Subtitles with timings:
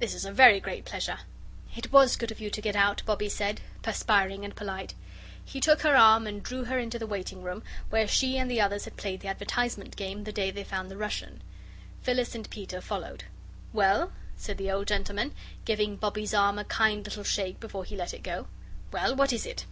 [0.00, 1.20] "This is a very great pleasure."
[1.76, 4.94] "It WAS good of you to get out," Bobbie said, perspiring and polite.
[5.44, 8.60] He took her arm and drew her into the waiting room where she and the
[8.60, 11.40] others had played the advertisement game the day they found the Russian.
[12.02, 13.26] Phyllis and Peter followed.
[13.72, 15.30] "Well?" said the old gentleman,
[15.64, 18.48] giving Bobbie's arm a kind little shake before he let it go.
[18.90, 19.14] "Well?
[19.14, 19.66] What is it?"